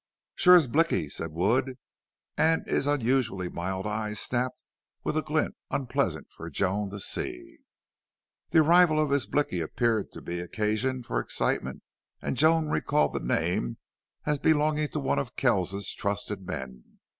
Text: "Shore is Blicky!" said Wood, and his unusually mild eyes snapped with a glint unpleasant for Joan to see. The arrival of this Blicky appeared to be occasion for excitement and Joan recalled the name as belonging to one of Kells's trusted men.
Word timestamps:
"Shore 0.33 0.55
is 0.55 0.67
Blicky!" 0.67 1.09
said 1.09 1.31
Wood, 1.31 1.77
and 2.35 2.65
his 2.65 2.87
unusually 2.87 3.49
mild 3.49 3.85
eyes 3.85 4.19
snapped 4.19 4.63
with 5.03 5.15
a 5.15 5.21
glint 5.21 5.53
unpleasant 5.69 6.31
for 6.31 6.49
Joan 6.49 6.89
to 6.89 6.99
see. 6.99 7.59
The 8.49 8.61
arrival 8.61 8.99
of 8.99 9.11
this 9.11 9.27
Blicky 9.27 9.61
appeared 9.61 10.11
to 10.13 10.21
be 10.23 10.39
occasion 10.39 11.03
for 11.03 11.19
excitement 11.19 11.83
and 12.19 12.35
Joan 12.35 12.65
recalled 12.67 13.13
the 13.13 13.19
name 13.19 13.77
as 14.25 14.39
belonging 14.39 14.87
to 14.87 14.99
one 14.99 15.19
of 15.19 15.35
Kells's 15.35 15.93
trusted 15.93 16.47
men. 16.47 16.97